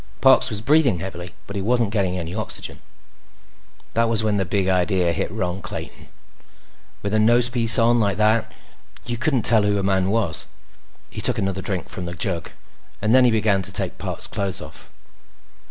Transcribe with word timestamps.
Parks 0.19 0.49
was 0.49 0.61
breathing 0.61 0.97
heavily, 0.97 1.35
but 1.45 1.55
he 1.55 1.61
wasn't 1.61 1.91
getting 1.91 2.17
any 2.17 2.33
oxygen. 2.33 2.81
That 3.93 4.09
was 4.09 4.23
when 4.23 4.37
the 4.37 4.45
Big 4.45 4.67
Idea 4.67 5.11
hit 5.13 5.29
Ron 5.29 5.61
Clayton. 5.61 6.07
With 7.03 7.13
a 7.13 7.19
nosepiece 7.19 7.77
on 7.77 7.99
like 7.99 8.17
that, 8.17 8.51
you 9.05 9.19
couldn't 9.19 9.43
tell 9.43 9.61
who 9.61 9.77
a 9.77 9.83
man 9.83 10.09
was. 10.09 10.47
He 11.11 11.21
took 11.21 11.37
another 11.37 11.61
drink 11.61 11.87
from 11.87 12.05
the 12.05 12.15
jug 12.15 12.49
and 12.99 13.13
then 13.13 13.29
began 13.29 13.61
to 13.61 13.71
take 13.71 13.99
Parks' 13.99 14.25
clothes 14.25 14.59
off. 14.59 14.91